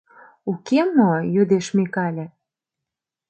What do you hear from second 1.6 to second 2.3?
Микале.